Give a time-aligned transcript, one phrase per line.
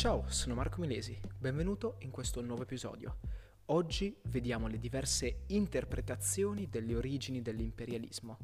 [0.00, 3.18] Ciao, sono Marco Milesi, benvenuto in questo nuovo episodio.
[3.66, 8.38] Oggi vediamo le diverse interpretazioni delle origini dell'imperialismo.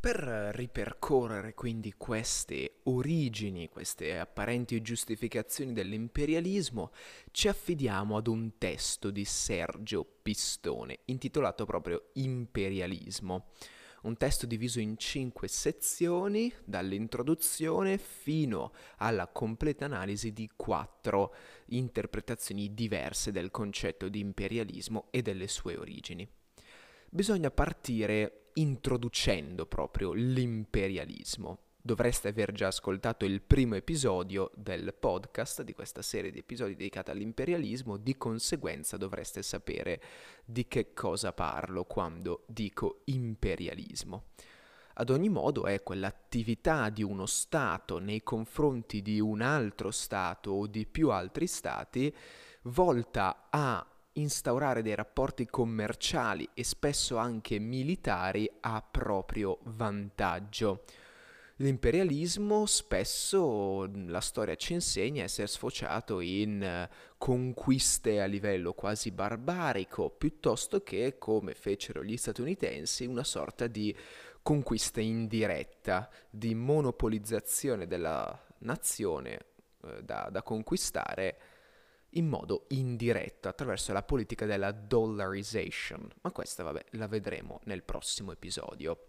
[0.00, 6.90] Per ripercorrere quindi queste origini, queste apparenti giustificazioni dell'imperialismo,
[7.30, 13.50] ci affidiamo ad un testo di Sergio Pistone intitolato proprio Imperialismo
[14.02, 21.34] un testo diviso in cinque sezioni, dall'introduzione fino alla completa analisi di quattro
[21.66, 26.28] interpretazioni diverse del concetto di imperialismo e delle sue origini.
[27.08, 35.72] Bisogna partire introducendo proprio l'imperialismo dovreste aver già ascoltato il primo episodio del podcast di
[35.72, 40.02] questa serie di episodi dedicata all'imperialismo, di conseguenza dovreste sapere
[40.44, 44.24] di che cosa parlo quando dico imperialismo.
[44.94, 50.66] Ad ogni modo è quell'attività di uno Stato nei confronti di un altro Stato o
[50.66, 52.14] di più altri Stati
[52.64, 60.84] volta a instaurare dei rapporti commerciali e spesso anche militari a proprio vantaggio.
[61.60, 70.08] L'imperialismo spesso la storia ci insegna essere sfociato in eh, conquiste a livello quasi barbarico,
[70.08, 73.94] piuttosto che, come fecero gli statunitensi, una sorta di
[74.40, 79.40] conquista indiretta, di monopolizzazione della nazione
[79.84, 81.40] eh, da, da conquistare
[82.14, 86.08] in modo indiretto attraverso la politica della dollarization.
[86.22, 89.08] Ma questa, vabbè, la vedremo nel prossimo episodio.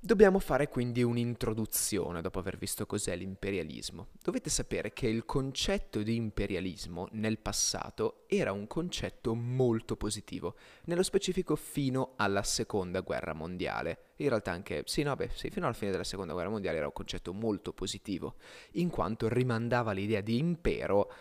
[0.00, 4.10] Dobbiamo fare quindi un'introduzione dopo aver visto cos'è l'imperialismo.
[4.22, 11.02] Dovete sapere che il concetto di imperialismo nel passato era un concetto molto positivo, nello
[11.02, 14.12] specifico fino alla seconda guerra mondiale.
[14.18, 16.86] In realtà anche, sì, no, beh, sì, fino alla fine della seconda guerra mondiale era
[16.86, 18.36] un concetto molto positivo,
[18.74, 21.12] in quanto rimandava l'idea di impero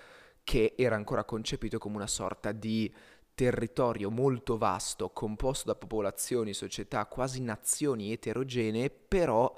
[0.44, 2.94] che era ancora concepito come una sorta di
[3.38, 9.56] territorio molto vasto, composto da popolazioni, società, quasi nazioni eterogenee, però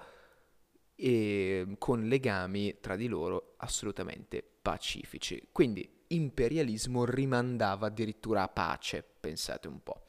[0.95, 5.47] eh, con legami tra di loro assolutamente pacifici.
[5.53, 10.07] Quindi imperialismo rimandava addirittura a pace, pensate un po'.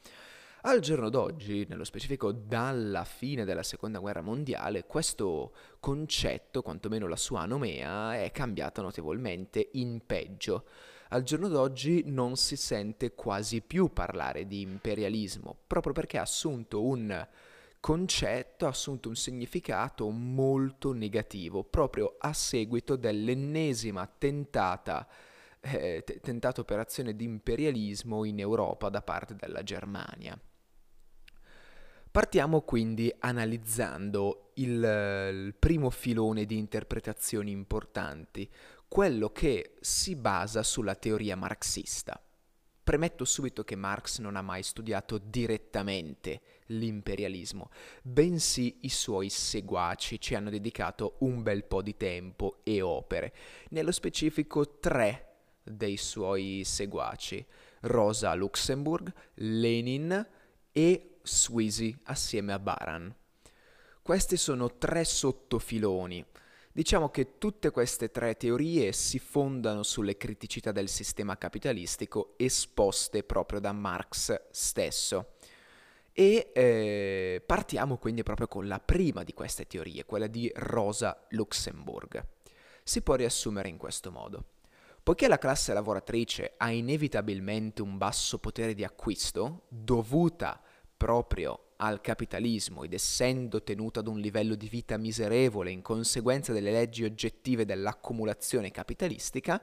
[0.63, 7.15] Al giorno d'oggi, nello specifico dalla fine della seconda guerra mondiale, questo concetto, quantomeno la
[7.15, 10.65] sua anomea, è cambiata notevolmente in peggio
[11.13, 16.83] al giorno d'oggi non si sente quasi più parlare di imperialismo, proprio perché ha assunto
[16.83, 17.27] un
[17.81, 25.05] concetto, ha assunto un significato molto negativo, proprio a seguito dell'ennesima tentata,
[25.59, 30.39] eh, t- tentata operazione di imperialismo in Europa da parte della Germania.
[32.11, 38.49] Partiamo quindi analizzando il, il, primo filone di interpretazioni importanti,
[38.85, 42.21] quello che si basa sulla teoria marxista.
[42.83, 47.69] Premetto subito che Marx non ha mai studiato direttamente l'imperialismo,
[48.01, 53.33] bensì i suoi seguaci ci hanno dedicato un bel po' di tempo e opere,
[53.69, 55.27] nello specifico tre
[55.63, 57.45] dei suoi seguaci,
[57.83, 60.27] Rosa Luxemburg, Lenin
[60.73, 63.15] e Sweezy assieme a Baran.
[64.01, 66.25] Questi sono tre sottofiloni
[66.73, 73.59] Diciamo che tutte queste tre teorie si fondano sulle criticità del sistema capitalistico esposte proprio
[73.59, 75.33] da Marx stesso.
[76.13, 82.25] E eh, partiamo quindi proprio con la prima di queste teorie, quella di Rosa Luxemburg.
[82.83, 84.45] Si può riassumere in questo modo.
[85.03, 90.61] Poiché la classe lavoratrice ha inevitabilmente un basso potere di acquisto, dovuta
[91.01, 96.69] proprio al capitalismo ed essendo tenuto ad un livello di vita miserevole in conseguenza delle
[96.69, 99.59] leggi oggettive dell'accumulazione capitalistica,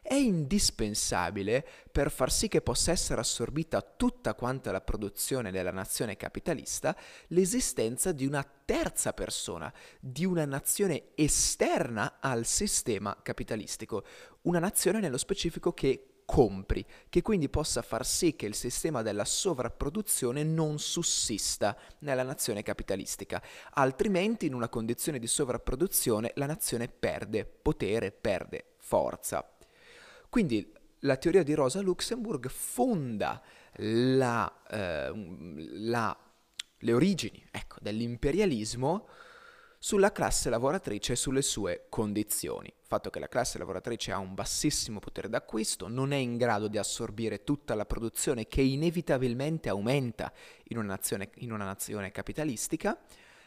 [0.00, 1.62] è indispensabile
[1.92, 6.96] per far sì che possa essere assorbita tutta quanta la produzione della nazione capitalista
[7.26, 9.70] l'esistenza di una terza persona,
[10.00, 14.04] di una nazione esterna al sistema capitalistico,
[14.42, 19.24] una nazione nello specifico che compri, che quindi possa far sì che il sistema della
[19.24, 27.46] sovrapproduzione non sussista nella nazione capitalistica, altrimenti in una condizione di sovrapproduzione la nazione perde
[27.46, 29.42] potere, perde forza.
[30.28, 30.70] Quindi
[31.00, 33.40] la teoria di Rosa Luxemburg fonda
[33.76, 35.10] la, eh,
[35.78, 36.14] la,
[36.76, 39.08] le origini ecco, dell'imperialismo
[39.78, 42.66] sulla classe lavoratrice e sulle sue condizioni.
[42.66, 46.68] Il fatto che la classe lavoratrice ha un bassissimo potere d'acquisto, non è in grado
[46.68, 50.32] di assorbire tutta la produzione che inevitabilmente aumenta
[50.64, 52.98] in una nazione, in una nazione capitalistica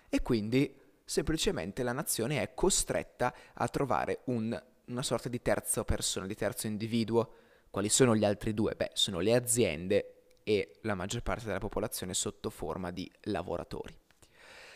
[0.09, 0.73] e quindi
[1.03, 6.67] semplicemente la nazione è costretta a trovare un, una sorta di terza persona, di terzo
[6.67, 7.33] individuo.
[7.69, 8.75] Quali sono gli altri due?
[8.75, 13.97] Beh, sono le aziende e la maggior parte della popolazione sotto forma di lavoratori.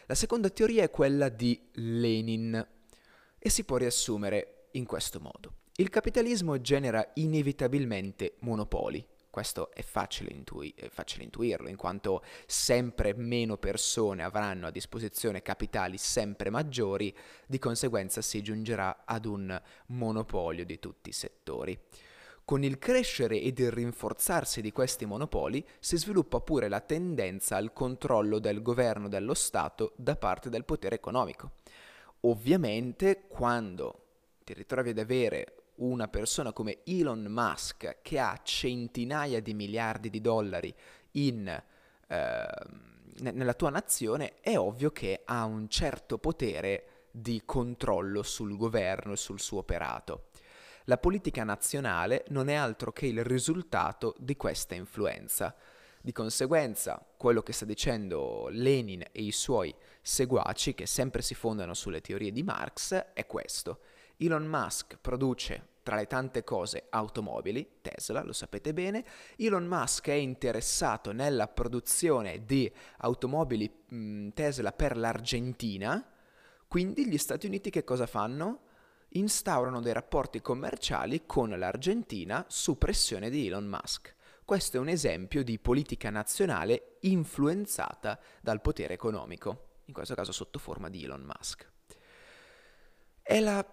[0.07, 2.67] La seconda teoria è quella di Lenin
[3.39, 5.53] e si può riassumere in questo modo.
[5.77, 13.15] Il capitalismo genera inevitabilmente monopoli, questo è facile, intui- è facile, intuirlo, in quanto sempre
[13.15, 17.13] meno persone avranno a disposizione capitali sempre maggiori,
[17.47, 21.77] di conseguenza si giungerà ad un monopolio di tutti i settori.
[22.45, 27.73] Con il crescere ed il rinforzarsi di questi monopoli si sviluppa pure la tendenza al
[27.73, 31.53] controllo del governo dello Stato da parte del potere economico.
[32.21, 34.03] Ovviamente quando
[34.43, 40.21] ti ritrovi ad avere una persona come Elon Musk che ha centinaia di miliardi di
[40.21, 40.71] dollari
[41.13, 42.47] in, eh,
[43.21, 49.17] nella tua nazione, è ovvio che ha un certo potere di controllo sul governo e
[49.17, 50.27] sul suo operato.
[50.87, 55.55] La politica nazionale non è altro che il risultato di questa influenza.
[55.99, 61.73] Di conseguenza, quello che sta dicendo Lenin e i suoi seguaci, che sempre si fondano
[61.73, 63.79] sulle teorie di Marx, è questo.
[64.17, 69.03] Elon Musk produce tra le tante cose automobili, Tesla, lo sapete bene.
[69.37, 76.07] Elon Musk è interessato nella produzione di automobili mh, Tesla per l'Argentina,
[76.67, 78.61] quindi gli Stati Uniti che cosa fanno?
[79.15, 84.13] Instaurano dei rapporti commerciali con l'Argentina su pressione di Elon Musk.
[84.43, 90.59] Questo è un esempio di politica nazionale influenzata dal potere economico, in questo caso sotto
[90.59, 91.71] forma di Elon Musk.
[93.21, 93.65] È la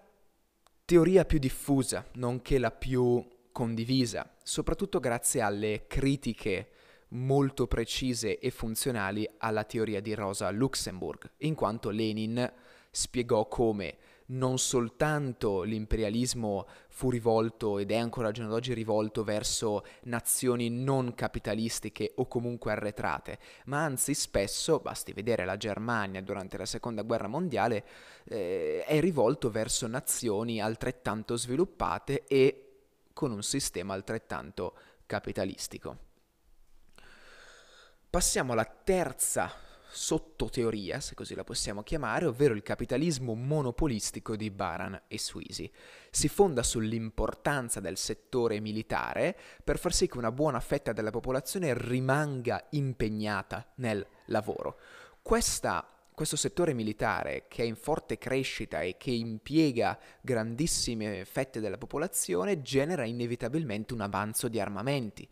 [0.85, 6.69] teoria più diffusa, nonché la più condivisa, soprattutto grazie alle critiche
[7.09, 12.51] molto precise e funzionali alla teoria di Rosa Luxemburg, in quanto Lenin
[12.89, 13.97] spiegò come
[14.27, 21.13] non soltanto l'imperialismo fu rivolto ed è ancora al giorno d'oggi rivolto verso nazioni non
[21.13, 27.27] capitalistiche o comunque arretrate, ma anzi spesso, basti vedere la Germania durante la seconda guerra
[27.27, 27.85] mondiale,
[28.25, 32.67] eh, è rivolto verso nazioni altrettanto sviluppate e
[33.13, 34.75] con un sistema altrettanto
[35.05, 35.97] capitalistico.
[38.09, 39.51] Passiamo alla terza
[39.93, 45.71] sottoteoria, se così la possiamo chiamare, ovvero il capitalismo monopolistico di Baran e Suisi.
[46.09, 51.73] Si fonda sull'importanza del settore militare per far sì che una buona fetta della popolazione
[51.77, 54.79] rimanga impegnata nel lavoro.
[55.21, 61.79] Questa questo settore militare che è in forte crescita e che impiega grandissime fette della
[61.79, 65.27] popolazione genera inevitabilmente un avanzo di armamenti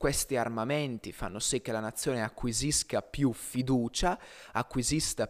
[0.00, 4.18] questi armamenti fanno sì che la nazione acquisisca più fiducia,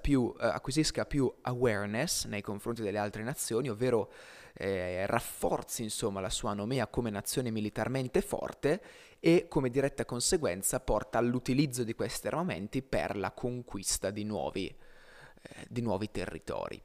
[0.00, 4.12] più, eh, acquisisca più awareness nei confronti delle altre nazioni, ovvero
[4.54, 8.80] eh, rafforzi insomma la sua nomea come nazione militarmente forte
[9.18, 15.66] e come diretta conseguenza porta all'utilizzo di questi armamenti per la conquista di nuovi, eh,
[15.68, 16.80] di nuovi territori.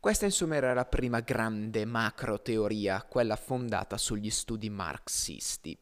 [0.00, 5.78] Questa insomma era la prima grande macro teoria, quella fondata sugli studi marxisti.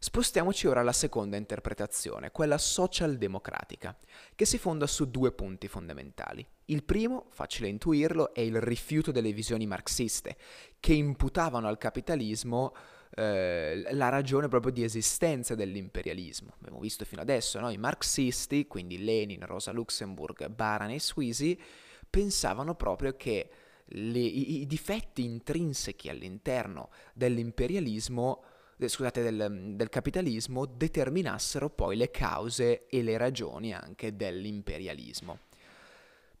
[0.00, 3.98] Spostiamoci ora alla seconda interpretazione, quella social-democratica,
[4.36, 6.46] che si fonda su due punti fondamentali.
[6.66, 10.36] Il primo, facile intuirlo, è il rifiuto delle visioni marxiste,
[10.78, 12.76] che imputavano al capitalismo
[13.16, 16.52] eh, la ragione proprio di esistenza dell'imperialismo.
[16.60, 17.68] Abbiamo visto fino adesso, no?
[17.70, 21.60] i marxisti, quindi Lenin, Rosa Luxemburg, Baran e Suisi,
[22.08, 23.50] pensavano proprio che
[23.84, 28.44] le, i, i difetti intrinseci all'interno dell'imperialismo
[28.86, 35.38] scusate, del, del capitalismo determinassero poi le cause e le ragioni anche dell'imperialismo.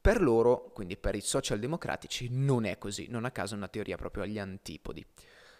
[0.00, 3.96] Per loro, quindi per i socialdemocratici, non è così, non a caso è una teoria
[3.96, 5.04] proprio agli antipodi.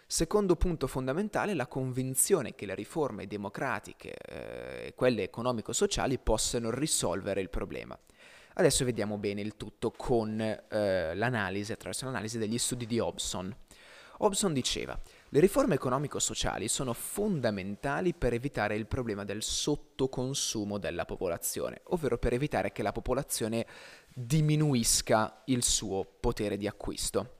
[0.07, 7.41] Secondo punto fondamentale, la convinzione che le riforme democratiche eh, e quelle economico-sociali possano risolvere
[7.41, 7.95] il problema.
[8.53, 13.55] Adesso vediamo bene il tutto con eh, l'analisi, attraverso l'analisi degli studi di Hobson.
[14.17, 14.99] Hobson diceva,
[15.31, 22.33] le riforme economico-sociali sono fondamentali per evitare il problema del sottoconsumo della popolazione, ovvero per
[22.33, 23.67] evitare che la popolazione
[24.11, 27.38] diminuisca il suo potere di acquisto.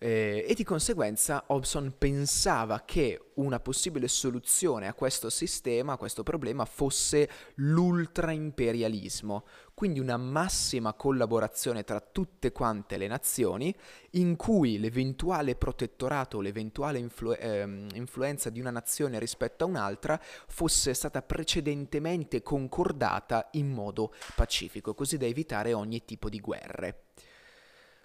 [0.00, 6.22] Eh, e di conseguenza Hobson pensava che una possibile soluzione a questo sistema, a questo
[6.22, 13.74] problema, fosse l'ultraimperialismo, quindi una massima collaborazione tra tutte quante le nazioni
[14.12, 20.94] in cui l'eventuale protettorato l'eventuale influ- eh, influenza di una nazione rispetto a un'altra fosse
[20.94, 27.02] stata precedentemente concordata in modo pacifico, così da evitare ogni tipo di guerre.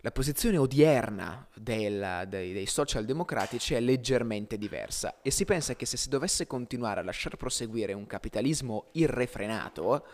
[0.06, 5.96] La posizione odierna del, dei, dei socialdemocratici è leggermente diversa e si pensa che se
[5.96, 10.06] si dovesse continuare a lasciar proseguire un capitalismo irrefrenato,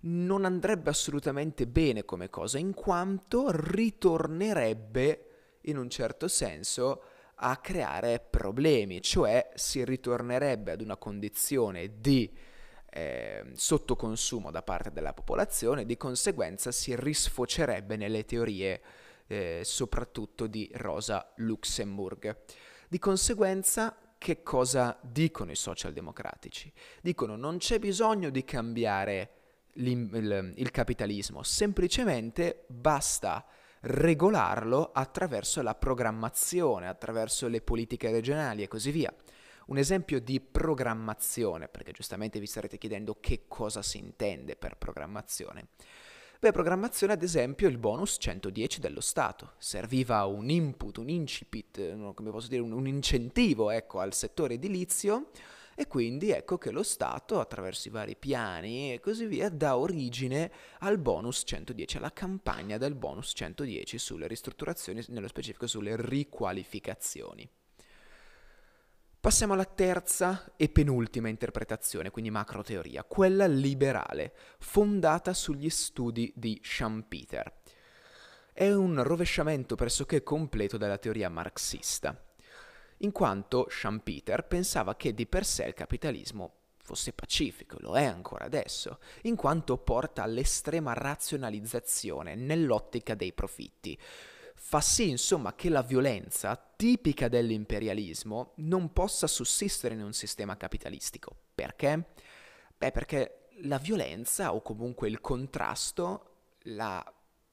[0.00, 5.26] non andrebbe assolutamente bene come cosa, in quanto ritornerebbe,
[5.60, 7.02] in un certo senso,
[7.36, 12.28] a creare problemi, cioè si ritornerebbe ad una condizione di
[12.90, 18.82] eh, sottoconsumo da parte della popolazione, di conseguenza si risfocerebbe nelle teorie
[19.26, 22.36] eh, soprattutto di Rosa Luxemburg.
[22.88, 26.72] Di conseguenza, che cosa dicono i socialdemocratici?
[27.00, 29.30] Dicono non c'è bisogno di cambiare
[29.74, 33.44] il, il capitalismo, semplicemente basta
[33.80, 39.14] regolarlo attraverso la programmazione, attraverso le politiche regionali e così via.
[39.66, 45.68] Un esempio di programmazione, perché giustamente vi starete chiedendo che cosa si intende per programmazione.
[46.44, 49.52] Per programmazione, ad esempio, il bonus 110 dello Stato.
[49.56, 55.30] Serviva un input, un incipit, come posso dire, un, incentivo ecco, al settore edilizio
[55.74, 60.52] e quindi ecco che lo Stato, attraverso i vari piani e così via, dà origine
[60.80, 67.48] al bonus 110, alla campagna del bonus 110 sulle ristrutturazioni, nello specifico sulle riqualificazioni.
[69.24, 76.60] Passiamo alla terza e penultima interpretazione, quindi macro teoria, quella liberale, fondata sugli studi di
[76.62, 77.50] Schumpeter.
[78.52, 82.22] È un rovesciamento pressoché completo della teoria marxista,
[82.98, 88.44] in quanto Schumpeter pensava che di per sé il capitalismo fosse pacifico, lo è ancora
[88.44, 93.98] adesso, in quanto porta all'estrema razionalizzazione nell'ottica dei profitti
[94.54, 101.34] fa sì insomma che la violenza tipica dell'imperialismo non possa sussistere in un sistema capitalistico.
[101.54, 102.12] Perché?
[102.76, 106.30] Beh, perché la violenza o comunque il contrasto,
[106.64, 107.04] la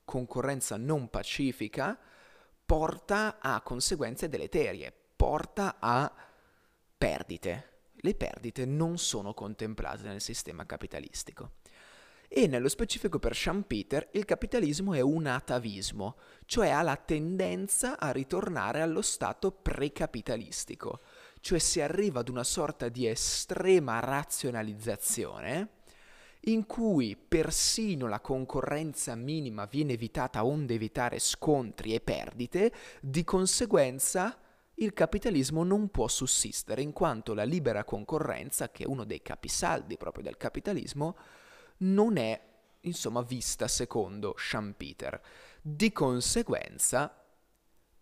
[0.03, 1.97] concorrenza non pacifica,
[2.65, 6.11] porta a conseguenze deleterie, porta a
[6.97, 7.69] perdite.
[8.03, 11.59] Le perdite non sono contemplate nel sistema capitalistico
[12.33, 18.11] e nello specifico per Schumpeter il capitalismo è un atavismo, cioè ha la tendenza a
[18.11, 21.01] ritornare allo stato precapitalistico,
[21.41, 25.79] cioè si arriva ad una sorta di estrema razionalizzazione
[26.45, 32.71] in cui persino la concorrenza minima viene evitata onde evitare scontri e perdite,
[33.01, 34.39] di conseguenza
[34.75, 39.97] il capitalismo non può sussistere in quanto la libera concorrenza, che è uno dei capisaldi
[39.97, 41.17] proprio del capitalismo,
[41.81, 42.39] non è
[42.81, 45.21] insomma vista secondo Schumpeter.
[45.61, 47.23] Di conseguenza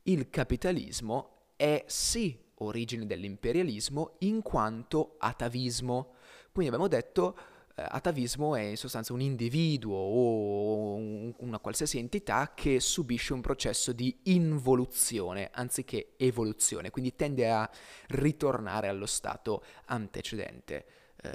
[0.03, 6.13] il capitalismo è sì origine dell'imperialismo in quanto atavismo.
[6.51, 7.37] Quindi abbiamo detto
[7.75, 13.41] eh, atavismo è in sostanza un individuo o un, una qualsiasi entità che subisce un
[13.41, 17.69] processo di involuzione anziché evoluzione, quindi tende a
[18.07, 20.85] ritornare allo stato antecedente
[21.21, 21.31] eh,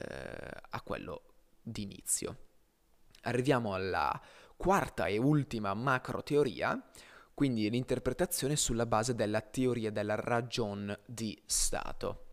[0.70, 1.33] a quello
[1.64, 2.38] d'inizio.
[3.22, 4.20] Arriviamo alla
[4.56, 6.80] quarta e ultima macro teoria,
[7.32, 12.26] quindi l'interpretazione sulla base della teoria della ragion di Stato.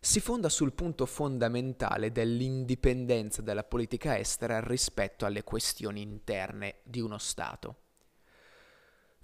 [0.00, 7.18] Si fonda sul punto fondamentale dell'indipendenza della politica estera rispetto alle questioni interne di uno
[7.18, 7.81] Stato.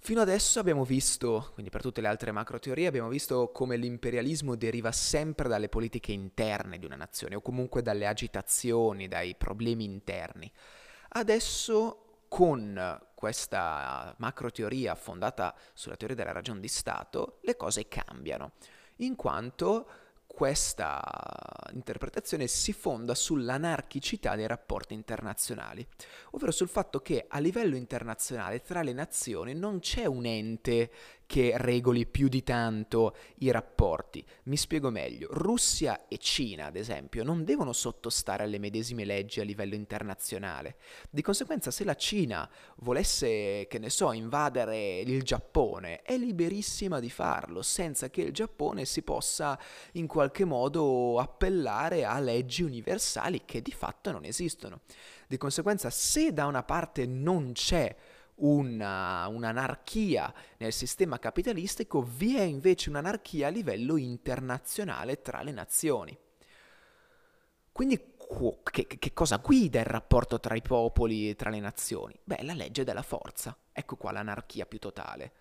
[0.01, 4.55] Fino adesso abbiamo visto, quindi per tutte le altre macro teorie, abbiamo visto come l'imperialismo
[4.55, 10.51] deriva sempre dalle politiche interne di una nazione o comunque dalle agitazioni, dai problemi interni.
[11.09, 18.53] Adesso con questa macro teoria fondata sulla teoria della ragione di Stato, le cose cambiano,
[18.97, 19.87] in quanto
[20.39, 21.03] questa
[21.73, 25.85] interpretazione si fonda sull'anarchicità dei rapporti internazionali,
[26.31, 30.91] ovvero sul fatto che a livello internazionale tra le nazioni non c'è un ente
[31.29, 34.25] che regoli più di tanto i rapporti.
[34.45, 35.27] Mi spiego meglio.
[35.29, 40.77] Russia e Cina, ad esempio, non devono sottostare alle medesime leggi a livello internazionale.
[41.11, 47.11] Di conseguenza, se la Cina volesse, che ne so, invadere il Giappone, è liberissima di
[47.11, 49.59] farlo, senza che il Giappone si possa
[49.91, 54.81] in qualche modo appellare a leggi universali che di fatto non esistono.
[55.27, 57.95] Di conseguenza, se da una parte non c'è
[58.35, 66.17] una, un'anarchia nel sistema capitalistico, vi è invece un'anarchia a livello internazionale tra le nazioni.
[67.71, 68.15] Quindi
[68.63, 72.19] che, che, cosa guida il rapporto tra i popoli e tra le nazioni?
[72.23, 73.57] Beh, la legge della forza.
[73.71, 75.31] Ecco qua l'anarchia più totale.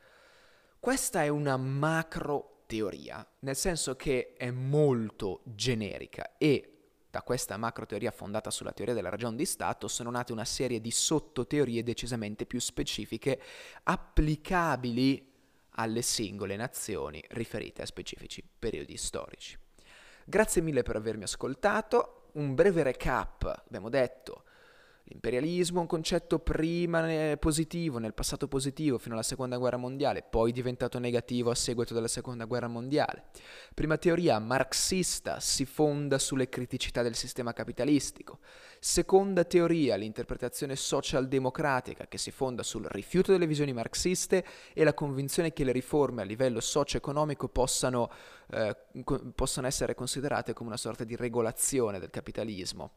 [0.81, 6.75] Questa è una macro teoria, nel senso che è molto generica e
[7.11, 10.79] da questa macro teoria fondata sulla teoria della ragione di Stato sono nate una serie
[10.79, 13.41] di sottoteorie decisamente più specifiche
[13.85, 15.33] applicabili
[15.77, 19.59] alle singole nazioni riferite a specifici periodi storici.
[20.27, 24.45] Grazie mille per avermi ascoltato, un breve recap, abbiamo detto,
[25.11, 30.53] L'imperialismo è un concetto prima positivo, nel passato positivo fino alla seconda guerra mondiale, poi
[30.53, 33.25] diventato negativo a seguito della seconda guerra mondiale.
[33.73, 38.41] Prima teoria marxista si fonda sulle criticità del sistema capitalistico.
[38.81, 45.55] Seconda teoria, l'interpretazione socialdemocratica che si fonda sul rifiuto delle visioni marxiste e la convinzione
[45.55, 48.11] che le riforme a livello socio-economico possano,
[48.51, 48.77] eh,
[49.35, 52.93] possano essere considerate come una sorta di regolazione del capitalismo.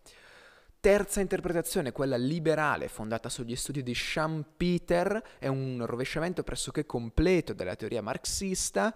[0.81, 7.75] Terza interpretazione, quella liberale, fondata sugli studi di Schumpeter, è un rovesciamento pressoché completo della
[7.75, 8.91] teoria marxista.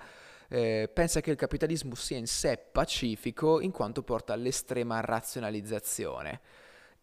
[0.49, 6.41] Eh, pensa che il capitalismo sia in sé pacifico in quanto porta all'estrema razionalizzazione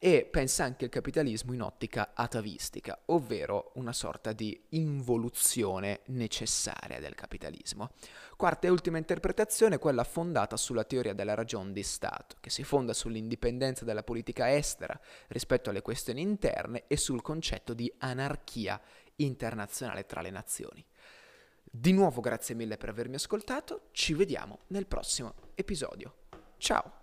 [0.04, 7.14] e pensa anche al capitalismo in ottica atavistica, ovvero una sorta di involuzione necessaria del
[7.14, 7.92] capitalismo.
[8.36, 12.92] Quarta e ultima interpretazione, quella fondata sulla teoria della ragione di Stato, che si fonda
[12.92, 18.80] sull'indipendenza della politica estera rispetto alle questioni interne e sul concetto di anarchia
[19.16, 20.84] internazionale tra le nazioni.
[21.62, 26.14] Di nuovo grazie mille per avermi ascoltato, ci vediamo nel prossimo episodio.
[26.56, 27.01] Ciao!